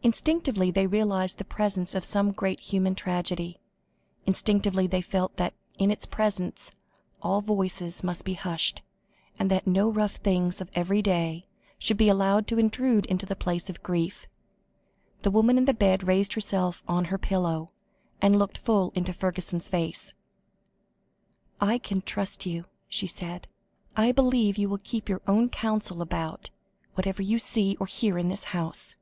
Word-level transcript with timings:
Instinctively, 0.00 0.70
they 0.70 0.86
realised 0.86 1.36
the 1.36 1.44
presence 1.44 1.94
of 1.94 2.02
some 2.02 2.32
great 2.32 2.60
human 2.60 2.94
tragedy; 2.94 3.60
instinctively, 4.24 4.86
they 4.86 5.02
felt 5.02 5.36
that 5.36 5.52
in 5.76 5.90
its 5.90 6.06
presence, 6.06 6.72
all 7.20 7.42
voices 7.42 8.02
must 8.02 8.24
be 8.24 8.32
hushed, 8.32 8.80
and 9.38 9.50
that 9.50 9.66
no 9.66 9.90
rough 9.90 10.14
things 10.14 10.62
of 10.62 10.70
every 10.74 11.02
day, 11.02 11.44
should 11.78 11.98
be 11.98 12.08
allowed 12.08 12.46
to 12.46 12.58
intrude 12.58 13.04
into 13.04 13.26
the 13.26 13.36
place 13.36 13.68
of 13.68 13.82
grief. 13.82 14.26
The 15.22 15.30
woman 15.30 15.58
in 15.58 15.66
the 15.66 15.74
bed 15.74 16.06
raised 16.06 16.32
herself 16.32 16.82
on 16.88 17.06
her 17.06 17.18
pillow, 17.18 17.70
and 18.22 18.38
looked 18.38 18.56
full 18.56 18.92
into 18.94 19.12
Fergusson's 19.12 19.68
face. 19.68 20.14
"I 21.60 21.76
can 21.76 22.00
trust 22.00 22.46
you," 22.46 22.64
she 22.88 23.08
said. 23.08 23.46
"I 23.94 24.12
believe 24.12 24.56
you 24.56 24.70
will 24.70 24.78
keep 24.82 25.10
your 25.10 25.20
own 25.26 25.50
counsel 25.50 26.00
about 26.00 26.48
whatever 26.94 27.20
you 27.20 27.38
see 27.38 27.76
or 27.78 27.86
hear 27.86 28.16
in 28.16 28.28
this 28.28 28.44
house." 28.56 28.94